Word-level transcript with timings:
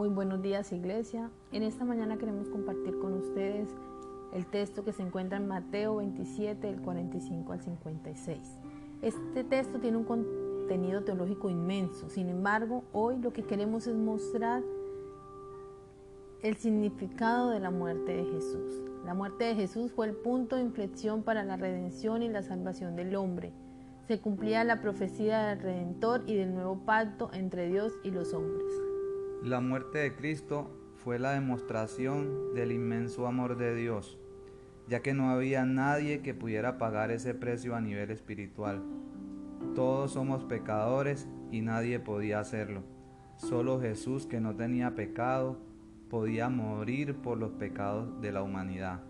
Muy 0.00 0.08
buenos 0.08 0.40
días 0.40 0.72
iglesia. 0.72 1.28
En 1.52 1.62
esta 1.62 1.84
mañana 1.84 2.16
queremos 2.16 2.48
compartir 2.48 2.98
con 3.00 3.12
ustedes 3.12 3.68
el 4.32 4.46
texto 4.46 4.82
que 4.82 4.94
se 4.94 5.02
encuentra 5.02 5.36
en 5.36 5.46
Mateo 5.46 5.96
27, 5.96 6.68
del 6.68 6.80
45 6.80 7.52
al 7.52 7.60
56. 7.60 8.38
Este 9.02 9.44
texto 9.44 9.78
tiene 9.78 9.98
un 9.98 10.04
contenido 10.04 11.02
teológico 11.02 11.50
inmenso, 11.50 12.08
sin 12.08 12.30
embargo, 12.30 12.82
hoy 12.94 13.18
lo 13.18 13.34
que 13.34 13.42
queremos 13.42 13.86
es 13.86 13.94
mostrar 13.94 14.62
el 16.42 16.56
significado 16.56 17.50
de 17.50 17.60
la 17.60 17.70
muerte 17.70 18.12
de 18.12 18.24
Jesús. 18.24 18.82
La 19.04 19.12
muerte 19.12 19.44
de 19.44 19.54
Jesús 19.54 19.92
fue 19.92 20.06
el 20.06 20.14
punto 20.14 20.56
de 20.56 20.62
inflexión 20.62 21.22
para 21.22 21.44
la 21.44 21.58
redención 21.58 22.22
y 22.22 22.30
la 22.30 22.42
salvación 22.42 22.96
del 22.96 23.14
hombre. 23.16 23.52
Se 24.08 24.18
cumplía 24.18 24.64
la 24.64 24.80
profecía 24.80 25.48
del 25.48 25.60
Redentor 25.60 26.22
y 26.26 26.36
del 26.36 26.54
nuevo 26.54 26.86
pacto 26.86 27.28
entre 27.34 27.68
Dios 27.68 27.92
y 28.02 28.12
los 28.12 28.32
hombres. 28.32 28.89
La 29.42 29.62
muerte 29.62 30.00
de 30.00 30.14
Cristo 30.14 30.70
fue 30.96 31.18
la 31.18 31.32
demostración 31.32 32.52
del 32.54 32.72
inmenso 32.72 33.26
amor 33.26 33.56
de 33.56 33.74
Dios, 33.74 34.18
ya 34.86 35.00
que 35.00 35.14
no 35.14 35.30
había 35.30 35.64
nadie 35.64 36.20
que 36.20 36.34
pudiera 36.34 36.76
pagar 36.76 37.10
ese 37.10 37.32
precio 37.32 37.74
a 37.74 37.80
nivel 37.80 38.10
espiritual. 38.10 38.82
Todos 39.74 40.12
somos 40.12 40.44
pecadores 40.44 41.26
y 41.50 41.62
nadie 41.62 41.98
podía 42.00 42.38
hacerlo. 42.38 42.82
Solo 43.36 43.80
Jesús, 43.80 44.26
que 44.26 44.42
no 44.42 44.56
tenía 44.56 44.94
pecado, 44.94 45.56
podía 46.10 46.50
morir 46.50 47.16
por 47.16 47.38
los 47.38 47.52
pecados 47.52 48.20
de 48.20 48.32
la 48.32 48.42
humanidad. 48.42 49.00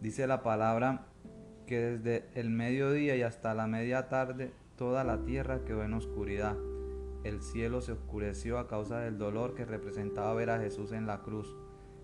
Dice 0.00 0.26
la 0.26 0.42
palabra 0.42 1.04
que 1.66 1.98
desde 1.98 2.24
el 2.34 2.48
mediodía 2.48 3.14
y 3.14 3.20
hasta 3.20 3.52
la 3.52 3.66
media 3.66 4.08
tarde 4.08 4.52
toda 4.76 5.04
la 5.04 5.22
tierra 5.22 5.66
quedó 5.66 5.84
en 5.84 5.92
oscuridad. 5.92 6.56
El 7.22 7.42
cielo 7.42 7.82
se 7.82 7.92
oscureció 7.92 8.58
a 8.58 8.66
causa 8.66 9.00
del 9.00 9.18
dolor 9.18 9.54
que 9.54 9.66
representaba 9.66 10.32
ver 10.32 10.48
a 10.48 10.58
Jesús 10.58 10.92
en 10.92 11.06
la 11.06 11.20
cruz. 11.20 11.54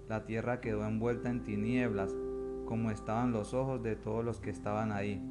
La 0.08 0.26
tierra 0.26 0.60
quedó 0.60 0.84
envuelta 0.84 1.30
en 1.30 1.42
tinieblas, 1.42 2.14
como 2.66 2.90
estaban 2.90 3.32
los 3.32 3.54
ojos 3.54 3.82
de 3.82 3.96
todos 3.96 4.22
los 4.22 4.40
que 4.40 4.50
estaban 4.50 4.92
ahí. 4.92 5.22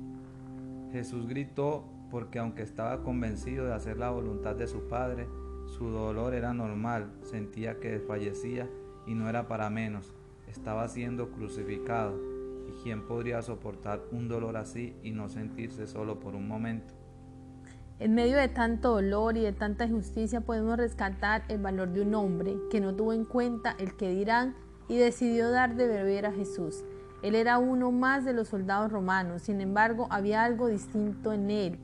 Jesús 0.92 1.28
gritó 1.28 1.86
porque 2.10 2.40
aunque 2.40 2.64
estaba 2.64 3.04
convencido 3.04 3.66
de 3.66 3.74
hacer 3.74 3.98
la 3.98 4.10
voluntad 4.10 4.56
de 4.56 4.68
su 4.68 4.88
Padre, 4.88 5.28
su 5.68 5.90
dolor 5.90 6.34
era 6.34 6.54
normal, 6.54 7.12
sentía 7.22 7.80
que 7.80 7.92
desfallecía 7.92 8.68
y 9.06 9.14
no 9.14 9.30
era 9.30 9.48
para 9.48 9.70
menos, 9.70 10.14
estaba 10.48 10.88
siendo 10.88 11.30
crucificado. 11.30 12.18
¿Y 12.68 12.72
quién 12.82 13.06
podría 13.06 13.44
soportar 13.44 14.02
un 14.12 14.28
dolor 14.28 14.58
así 14.58 14.96
y 15.04 15.12
no 15.12 15.30
sentirse 15.30 15.86
solo 15.86 16.20
por 16.20 16.34
un 16.34 16.48
momento? 16.48 17.05
En 17.98 18.14
medio 18.14 18.38
de 18.38 18.50
tanto 18.50 18.92
dolor 18.92 19.38
y 19.38 19.42
de 19.42 19.54
tanta 19.54 19.86
injusticia 19.86 20.42
podemos 20.42 20.76
rescatar 20.76 21.44
el 21.48 21.62
valor 21.62 21.94
de 21.94 22.02
un 22.02 22.14
hombre 22.14 22.58
que 22.70 22.82
no 22.82 22.94
tuvo 22.94 23.14
en 23.14 23.24
cuenta 23.24 23.76
el 23.80 23.96
que 23.96 24.10
dirán 24.10 24.54
y 24.90 24.98
decidió 24.98 25.50
dar 25.50 25.76
de 25.76 25.88
beber 25.88 26.26
a 26.26 26.34
Jesús. 26.34 26.84
Él 27.24 27.36
era 27.36 27.58
uno 27.58 27.92
más 27.92 28.26
de 28.26 28.34
los 28.34 28.50
soldados 28.50 28.92
romanos, 28.92 29.44
sin 29.44 29.62
embargo 29.62 30.08
había 30.10 30.44
algo 30.44 30.68
distinto 30.68 31.32
en 31.32 31.50
él, 31.50 31.80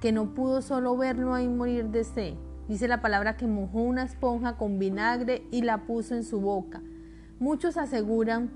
que 0.00 0.12
no 0.12 0.34
pudo 0.34 0.60
solo 0.60 0.96
verlo 0.96 1.32
ahí 1.32 1.48
morir 1.48 1.86
de 1.86 2.04
sed, 2.04 2.34
Dice 2.68 2.88
la 2.88 3.02
palabra 3.02 3.36
que 3.36 3.46
mojó 3.46 3.82
una 3.82 4.04
esponja 4.04 4.56
con 4.56 4.78
vinagre 4.78 5.46
y 5.50 5.62
la 5.62 5.86
puso 5.86 6.14
en 6.14 6.24
su 6.24 6.40
boca. 6.40 6.82
Muchos 7.38 7.76
aseguran 7.76 8.50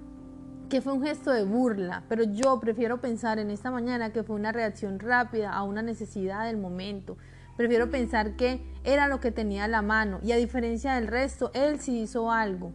que 0.69 0.80
fue 0.80 0.92
un 0.92 1.02
gesto 1.02 1.30
de 1.30 1.44
burla, 1.44 2.05
pero 2.08 2.24
yo 2.24 2.61
prefiero 2.61 3.00
pensar 3.00 3.38
en 3.38 3.50
esta 3.50 3.70
mañana 3.70 4.12
que 4.12 4.22
fue 4.22 4.36
una 4.36 4.52
reacción 4.52 4.98
rápida 4.98 5.52
a 5.52 5.62
una 5.62 5.83
necesidad 5.83 6.47
del 6.47 6.58
momento. 6.58 7.16
Prefiero 7.56 7.91
pensar 7.91 8.36
que 8.36 8.62
era 8.84 9.08
lo 9.08 9.20
que 9.20 9.33
tenía 9.33 9.64
a 9.64 9.69
la 9.69 9.83
mano 9.83 10.20
y 10.22 10.33
a 10.33 10.36
diferencia 10.36 10.94
del 10.94 11.08
resto, 11.08 11.50
él 11.55 11.80
sí 11.80 12.02
hizo 12.02 12.30
algo. 12.30 12.72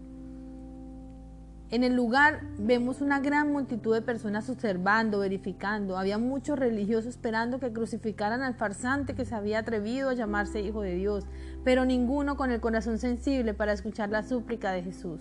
En 1.69 1.84
el 1.84 1.95
lugar 1.95 2.41
vemos 2.59 3.01
una 3.01 3.19
gran 3.19 3.51
multitud 3.51 3.95
de 3.95 4.03
personas 4.03 4.47
observando, 4.47 5.19
verificando. 5.19 5.97
Había 5.97 6.19
muchos 6.19 6.59
religiosos 6.59 7.07
esperando 7.07 7.59
que 7.59 7.73
crucificaran 7.73 8.44
al 8.44 8.53
farsante 8.53 9.16
que 9.16 9.25
se 9.25 9.34
había 9.34 9.59
atrevido 9.59 10.09
a 10.09 10.13
llamarse 10.13 10.62
Hijo 10.62 10.81
de 10.81 10.94
Dios, 10.94 11.25
pero 11.63 11.84
ninguno 11.85 12.38
con 12.38 12.51
el 12.51 12.62
corazón 12.62 13.00
sensible 13.00 13.56
para 13.56 13.73
escuchar 13.73 14.09
la 14.09 14.22
súplica 14.22 14.72
de 14.72 14.84
Jesús. 14.84 15.19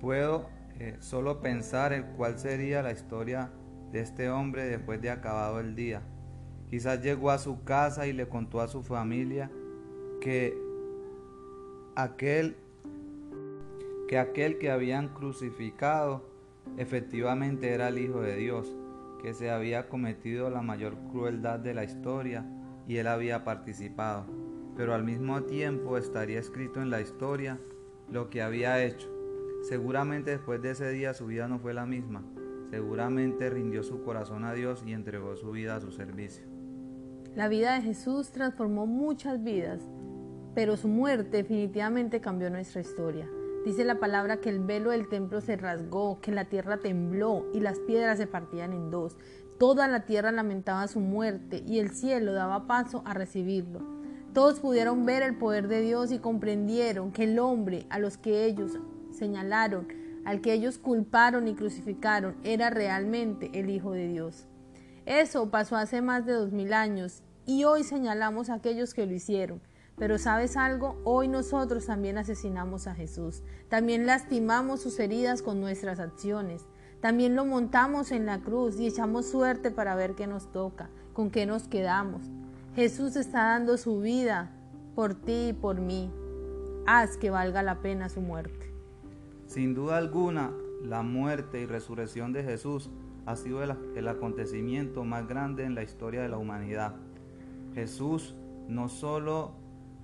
Puedo 0.00 0.55
eh, 0.78 0.96
solo 1.00 1.40
pensar 1.40 1.92
en 1.92 2.04
cuál 2.16 2.38
sería 2.38 2.82
la 2.82 2.92
historia 2.92 3.50
de 3.92 4.00
este 4.00 4.28
hombre 4.28 4.64
después 4.64 5.00
de 5.00 5.10
acabado 5.10 5.60
el 5.60 5.74
día. 5.74 6.02
Quizás 6.68 7.02
llegó 7.02 7.30
a 7.30 7.38
su 7.38 7.64
casa 7.64 8.06
y 8.06 8.12
le 8.12 8.28
contó 8.28 8.60
a 8.60 8.68
su 8.68 8.82
familia 8.82 9.50
que 10.20 10.56
aquel 11.94 12.56
que 14.08 14.18
aquel 14.18 14.58
que 14.58 14.70
habían 14.70 15.08
crucificado 15.08 16.24
efectivamente 16.76 17.72
era 17.72 17.88
el 17.88 17.98
Hijo 17.98 18.20
de 18.20 18.36
Dios, 18.36 18.72
que 19.22 19.34
se 19.34 19.50
había 19.50 19.88
cometido 19.88 20.50
la 20.50 20.62
mayor 20.62 20.96
crueldad 21.10 21.58
de 21.58 21.74
la 21.74 21.84
historia 21.84 22.44
y 22.86 22.98
él 22.98 23.08
había 23.08 23.44
participado, 23.44 24.26
pero 24.76 24.94
al 24.94 25.02
mismo 25.02 25.42
tiempo 25.42 25.96
estaría 25.96 26.38
escrito 26.38 26.80
en 26.80 26.90
la 26.90 27.00
historia 27.00 27.58
lo 28.10 28.30
que 28.30 28.42
había 28.42 28.84
hecho. 28.84 29.15
Seguramente 29.66 30.30
después 30.30 30.62
de 30.62 30.70
ese 30.70 30.88
día 30.90 31.12
su 31.12 31.26
vida 31.26 31.48
no 31.48 31.58
fue 31.58 31.74
la 31.74 31.86
misma, 31.86 32.22
seguramente 32.70 33.50
rindió 33.50 33.82
su 33.82 34.00
corazón 34.04 34.44
a 34.44 34.52
Dios 34.52 34.84
y 34.86 34.92
entregó 34.92 35.34
su 35.34 35.50
vida 35.50 35.74
a 35.74 35.80
su 35.80 35.90
servicio. 35.90 36.46
La 37.34 37.48
vida 37.48 37.74
de 37.74 37.82
Jesús 37.82 38.30
transformó 38.30 38.86
muchas 38.86 39.42
vidas, 39.42 39.82
pero 40.54 40.76
su 40.76 40.86
muerte 40.86 41.38
definitivamente 41.38 42.20
cambió 42.20 42.48
nuestra 42.48 42.80
historia. 42.80 43.28
Dice 43.64 43.84
la 43.84 43.98
palabra 43.98 44.36
que 44.36 44.50
el 44.50 44.60
velo 44.60 44.90
del 44.90 45.08
templo 45.08 45.40
se 45.40 45.56
rasgó, 45.56 46.20
que 46.20 46.30
la 46.30 46.44
tierra 46.44 46.76
tembló 46.76 47.44
y 47.52 47.58
las 47.58 47.80
piedras 47.80 48.18
se 48.18 48.28
partían 48.28 48.72
en 48.72 48.92
dos. 48.92 49.18
Toda 49.58 49.88
la 49.88 50.06
tierra 50.06 50.30
lamentaba 50.30 50.86
su 50.86 51.00
muerte 51.00 51.64
y 51.66 51.80
el 51.80 51.90
cielo 51.90 52.34
daba 52.34 52.68
paso 52.68 53.02
a 53.04 53.14
recibirlo. 53.14 53.80
Todos 54.32 54.60
pudieron 54.60 55.04
ver 55.06 55.24
el 55.24 55.36
poder 55.36 55.66
de 55.66 55.80
Dios 55.80 56.12
y 56.12 56.20
comprendieron 56.20 57.10
que 57.10 57.24
el 57.24 57.40
hombre 57.40 57.86
a 57.90 57.98
los 57.98 58.16
que 58.16 58.44
ellos 58.44 58.78
señalaron, 59.16 59.88
al 60.24 60.40
que 60.40 60.52
ellos 60.52 60.78
culparon 60.78 61.48
y 61.48 61.54
crucificaron, 61.54 62.36
era 62.42 62.70
realmente 62.70 63.50
el 63.54 63.70
Hijo 63.70 63.92
de 63.92 64.08
Dios. 64.08 64.46
Eso 65.06 65.50
pasó 65.50 65.76
hace 65.76 66.02
más 66.02 66.26
de 66.26 66.32
dos 66.32 66.52
mil 66.52 66.72
años 66.72 67.22
y 67.46 67.64
hoy 67.64 67.84
señalamos 67.84 68.50
a 68.50 68.54
aquellos 68.54 68.92
que 68.92 69.06
lo 69.06 69.14
hicieron. 69.14 69.60
Pero 69.96 70.18
sabes 70.18 70.56
algo, 70.56 71.00
hoy 71.04 71.28
nosotros 71.28 71.86
también 71.86 72.18
asesinamos 72.18 72.86
a 72.86 72.94
Jesús, 72.94 73.42
también 73.70 74.04
lastimamos 74.04 74.82
sus 74.82 74.98
heridas 74.98 75.42
con 75.42 75.60
nuestras 75.60 76.00
acciones, 76.00 76.66
también 77.00 77.34
lo 77.34 77.46
montamos 77.46 78.10
en 78.10 78.26
la 78.26 78.40
cruz 78.40 78.78
y 78.78 78.86
echamos 78.86 79.26
suerte 79.26 79.70
para 79.70 79.94
ver 79.94 80.14
qué 80.14 80.26
nos 80.26 80.52
toca, 80.52 80.90
con 81.14 81.30
qué 81.30 81.46
nos 81.46 81.68
quedamos. 81.68 82.26
Jesús 82.74 83.16
está 83.16 83.44
dando 83.44 83.78
su 83.78 84.00
vida 84.00 84.50
por 84.94 85.14
ti 85.14 85.48
y 85.48 85.52
por 85.54 85.80
mí. 85.80 86.10
Haz 86.86 87.16
que 87.16 87.30
valga 87.30 87.62
la 87.62 87.80
pena 87.80 88.08
su 88.08 88.20
muerte. 88.20 88.75
Sin 89.46 89.74
duda 89.74 89.96
alguna, 89.96 90.52
la 90.82 91.02
muerte 91.02 91.60
y 91.60 91.66
resurrección 91.66 92.32
de 92.32 92.42
Jesús 92.42 92.90
ha 93.26 93.36
sido 93.36 93.62
el, 93.62 94.08
acontecimiento 94.08 95.04
más 95.04 95.26
grande 95.26 95.64
en 95.64 95.74
la 95.74 95.82
historia 95.82 96.22
de 96.22 96.28
la 96.28 96.38
humanidad. 96.38 96.94
Jesús 97.74 98.36
no 98.68 98.88
solo 98.88 99.54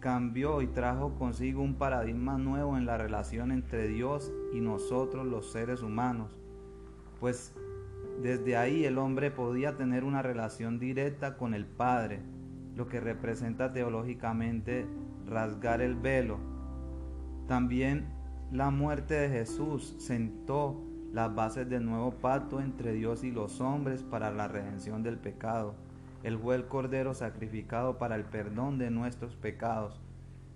cambió 0.01 0.63
y 0.63 0.67
trajo 0.67 1.15
consigo 1.15 1.63
un 1.63 1.75
paradigma 1.75 2.39
nuevo 2.39 2.77
en 2.77 2.87
la 2.87 2.99
relación 2.99 3.53
entre 3.53 3.89
Dios 3.89 4.33
y 4.53 4.61
nosotros 4.61 5.27
los 5.27 5.53
seres 5.53 5.83
humanos, 5.83 6.37
pues 7.21 7.55
desde 8.21 8.57
ahí 8.57 8.85
el 8.85 8.99
hombre 8.99 9.31
podía 9.31 9.77
tener 9.77 10.05
una 10.05 10.23
relación 10.23 10.79
directa 10.79 11.37
con 11.37 11.55
el 11.55 11.67
Padre, 11.67 12.21
lo 12.77 12.89
que 12.89 13.01
representa 13.01 13.73
teológicamente 13.73 14.87
rasgar 15.27 15.81
el 15.81 15.95
velo. 15.95 16.39
También 17.47 18.22
la 18.53 18.71
muerte 18.71 19.15
de 19.15 19.29
Jesús 19.29 19.97
sentó 19.99 20.81
las 21.13 21.35
bases 21.35 21.69
del 21.69 21.85
nuevo 21.85 22.13
pacto 22.13 22.61
entre 22.61 22.93
Dios 22.93 23.25
y 23.25 23.31
los 23.31 23.61
hombres 23.61 24.03
para 24.03 24.31
la 24.31 24.47
redención 24.47 25.03
del 25.03 25.19
pecado 25.19 25.75
él 26.23 26.39
fue 26.39 26.55
el 26.55 26.67
Cordero 26.67 27.15
sacrificado 27.15 27.99
para 27.99 28.15
el 28.15 28.25
perdón 28.25 28.79
de 28.79 28.91
nuestros 28.91 29.35
pecados. 29.35 30.01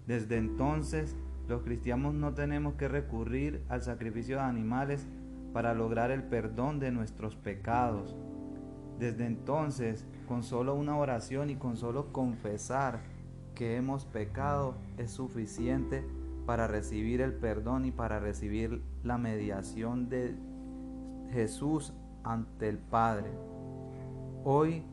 Desde 0.06 0.36
entonces, 0.36 1.16
los 1.48 1.62
cristianos 1.62 2.14
no 2.14 2.34
tenemos 2.34 2.74
que 2.74 2.88
recurrir 2.88 3.64
al 3.68 3.82
sacrificio 3.82 4.36
de 4.36 4.42
animales 4.42 5.06
para 5.52 5.74
lograr 5.74 6.10
el 6.10 6.22
perdón 6.22 6.78
de 6.78 6.92
nuestros 6.92 7.34
pecados. 7.34 8.16
Desde 8.98 9.26
entonces, 9.26 10.06
con 10.28 10.42
solo 10.42 10.74
una 10.74 10.96
oración 10.96 11.50
y 11.50 11.56
con 11.56 11.76
solo 11.76 12.12
confesar 12.12 13.00
que 13.54 13.76
hemos 13.76 14.04
pecado 14.04 14.74
es 14.98 15.10
suficiente 15.10 16.04
para 16.46 16.66
recibir 16.68 17.20
el 17.20 17.34
perdón 17.34 17.84
y 17.84 17.90
para 17.90 18.20
recibir 18.20 18.82
la 19.02 19.18
mediación 19.18 20.08
de 20.08 20.36
Jesús 21.32 21.92
ante 22.22 22.68
el 22.68 22.78
Padre. 22.78 23.30
Hoy 24.44 24.84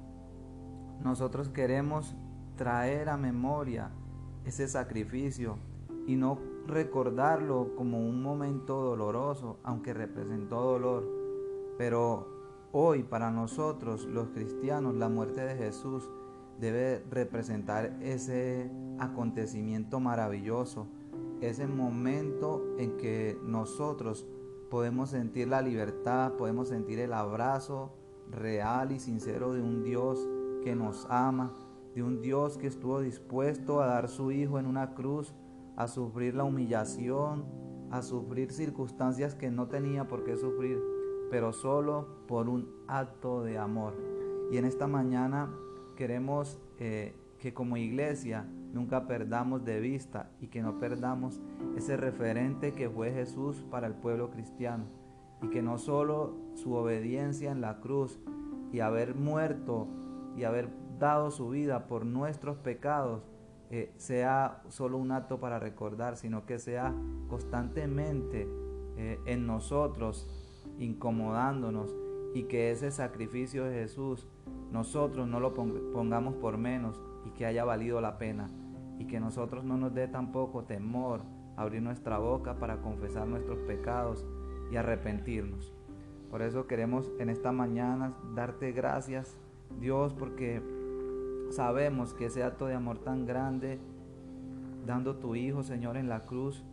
nosotros 1.04 1.50
queremos 1.50 2.16
traer 2.56 3.10
a 3.10 3.18
memoria 3.18 3.92
ese 4.46 4.68
sacrificio 4.68 5.58
y 6.08 6.16
no 6.16 6.40
recordarlo 6.68 7.76
como 7.76 8.00
un 8.00 8.22
momento 8.22 8.82
doloroso, 8.82 9.60
aunque 9.64 9.94
representó 9.94 10.62
dolor. 10.62 11.08
Pero 11.78 12.28
hoy 12.72 13.04
para 13.04 13.32
nosotros 13.32 14.06
los 14.06 14.30
cristianos 14.30 14.96
la 14.96 15.10
muerte 15.10 15.42
de 15.42 15.56
Jesús 15.56 16.10
debe 16.60 17.04
representar 17.10 17.98
ese 18.02 18.72
acontecimiento 19.00 20.00
maravilloso, 20.00 20.88
ese 21.48 21.68
momento 21.68 22.76
en 22.78 22.98
que 22.98 23.38
nosotros 23.44 24.26
podemos 24.70 25.10
sentir 25.10 25.48
la 25.48 25.62
libertad, 25.62 26.34
podemos 26.34 26.70
sentir 26.70 27.00
el 27.00 27.14
abrazo 27.14 27.94
real 28.30 28.92
y 28.92 29.00
sincero 29.00 29.54
de 29.54 29.62
un 29.62 29.84
Dios 29.84 30.28
que 30.64 30.76
nos 30.76 31.06
ama, 31.10 31.54
de 31.94 32.02
un 32.02 32.22
Dios 32.22 32.58
que 32.58 32.68
estuvo 32.68 33.02
dispuesto 33.02 33.82
a 33.82 33.88
dar 33.88 34.10
su 34.10 34.32
Hijo 34.32 34.58
en 34.58 34.66
una 34.66 34.96
cruz, 34.96 35.36
a 35.76 35.88
sufrir 35.88 36.36
la 36.36 36.44
humillación, 36.44 37.46
a 37.92 38.02
sufrir 38.02 38.52
circunstancias 38.52 39.36
que 39.36 39.52
no 39.52 39.68
tenía 39.68 40.08
por 40.08 40.24
qué 40.24 40.36
sufrir, 40.38 40.82
pero 41.30 41.54
solo 41.54 42.08
por 42.28 42.50
un 42.50 42.70
acto 42.88 43.44
de 43.44 43.58
amor. 43.58 43.94
Y 44.52 44.58
en 44.58 44.66
esta 44.66 44.88
mañana 44.88 45.54
queremos 45.96 46.60
eh, 46.80 47.14
que 47.38 47.54
como 47.54 47.78
iglesia 47.78 48.48
nunca 48.74 49.08
perdamos 49.08 49.64
de 49.64 49.80
vista 49.80 50.30
y 50.42 50.48
que 50.48 50.62
no 50.62 50.80
perdamos 50.80 51.40
ese 51.78 51.96
referente 51.96 52.74
que 52.74 52.90
fue 52.90 53.12
Jesús 53.12 53.64
para 53.70 53.88
el 53.88 53.94
pueblo 53.94 54.32
cristiano. 54.32 54.86
Y 55.42 55.50
que 55.50 55.62
no 55.62 55.78
solo 55.78 56.36
su 56.56 56.74
obediencia 56.74 57.52
en 57.52 57.62
la 57.62 57.80
cruz 57.80 58.20
y 58.72 58.80
haber 58.80 59.16
muerto 59.16 59.88
y 60.36 60.44
haber 60.44 60.70
dado 61.00 61.32
su 61.32 61.50
vida 61.50 61.88
por 61.88 62.06
nuestros 62.06 62.58
pecados 62.58 63.24
eh, 63.70 63.94
sea 63.98 64.64
solo 64.70 64.98
un 64.98 65.12
acto 65.12 65.40
para 65.40 65.60
recordar, 65.60 66.18
sino 66.18 66.46
que 66.46 66.60
sea 66.60 66.94
constantemente 67.28 68.48
eh, 68.98 69.20
en 69.26 69.46
nosotros, 69.46 70.28
incomodándonos. 70.80 71.96
Y 72.34 72.44
que 72.44 72.72
ese 72.72 72.90
sacrificio 72.90 73.66
de 73.66 73.76
Jesús 73.76 74.28
nosotros 74.72 75.28
no 75.28 75.40
lo 75.40 75.54
pongamos 75.54 76.34
por 76.36 76.58
menos 76.58 77.00
y 77.26 77.30
que 77.32 77.46
haya 77.46 77.64
valido 77.64 78.02
la 78.02 78.18
pena 78.18 78.50
y 79.04 79.06
que 79.06 79.20
nosotros 79.20 79.66
no 79.66 79.78
nos 79.78 79.94
dé 79.94 80.08
tampoco 80.08 80.64
temor 80.64 81.24
abrir 81.58 81.82
nuestra 81.82 82.20
boca 82.20 82.58
para 82.58 82.78
confesar 82.78 83.28
nuestros 83.28 83.60
pecados 83.60 84.26
y 84.72 84.78
arrepentirnos. 84.78 85.74
Por 86.32 86.42
eso 86.42 86.68
queremos 86.68 87.12
en 87.20 87.30
esta 87.30 87.52
mañana 87.52 88.14
darte 88.34 88.72
gracias, 88.72 89.38
Dios, 89.80 90.14
porque 90.14 90.62
sabemos 91.50 92.14
que 92.14 92.28
ese 92.28 92.44
acto 92.44 92.66
de 92.66 92.76
amor 92.76 93.00
tan 93.00 93.26
grande, 93.26 93.78
dando 94.86 95.18
tu 95.18 95.36
Hijo, 95.36 95.64
Señor, 95.64 95.98
en 95.98 96.08
la 96.08 96.26
cruz, 96.26 96.64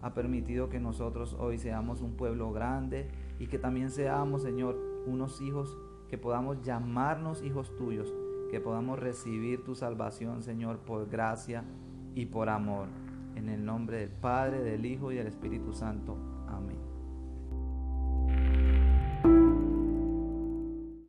ha 0.00 0.14
permitido 0.14 0.68
que 0.68 0.78
nosotros 0.78 1.36
hoy 1.38 1.58
seamos 1.58 2.02
un 2.02 2.12
pueblo 2.12 2.52
grande 2.52 3.08
y 3.40 3.48
que 3.48 3.58
también 3.58 3.90
seamos, 3.90 4.42
Señor, 4.42 4.78
unos 5.06 5.40
hijos 5.40 5.76
que 6.08 6.18
podamos 6.18 6.62
llamarnos 6.62 7.42
hijos 7.42 7.74
tuyos, 7.76 8.14
que 8.50 8.60
podamos 8.60 8.98
recibir 8.98 9.64
tu 9.64 9.74
salvación, 9.74 10.42
Señor, 10.42 10.78
por 10.78 11.08
gracia 11.08 11.64
y 12.14 12.26
por 12.26 12.48
amor. 12.48 12.88
En 13.36 13.48
el 13.48 13.64
nombre 13.64 13.98
del 13.98 14.10
Padre, 14.10 14.60
del 14.62 14.84
Hijo 14.84 15.12
y 15.12 15.16
del 15.16 15.28
Espíritu 15.28 15.72
Santo. 15.72 16.16